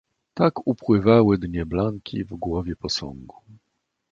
[0.33, 3.35] "Tak upływały dnie Blanki w głowie posągu."